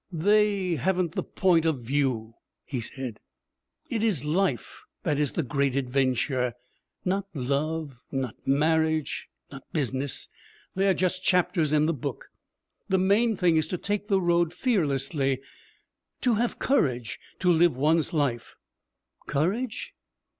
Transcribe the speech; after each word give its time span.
'They 0.11 0.77
haven't 0.77 1.11
the 1.11 1.21
point 1.21 1.63
of 1.63 1.81
view,' 1.81 2.33
he 2.65 2.81
said. 2.81 3.19
'It 3.91 4.01
is 4.01 4.25
life 4.25 4.81
that 5.03 5.19
is 5.19 5.33
the 5.33 5.43
great 5.43 5.75
adventure. 5.75 6.55
Not 7.05 7.27
love, 7.35 7.97
not 8.11 8.33
marriage, 8.43 9.29
not 9.51 9.61
business. 9.73 10.27
They 10.73 10.87
are 10.87 10.95
just 10.95 11.23
chapters 11.23 11.71
in 11.71 11.85
the 11.85 11.93
book. 11.93 12.31
The 12.89 12.97
main 12.97 13.35
thing 13.37 13.57
is 13.57 13.67
to 13.67 13.77
take 13.77 14.07
the 14.07 14.19
road 14.19 14.55
fearlessly, 14.55 15.39
to 16.21 16.33
have 16.33 16.57
courage 16.57 17.19
to 17.37 17.51
live 17.51 17.77
one's 17.77 18.11
life.' 18.11 18.55
'Courage?' 19.27 19.93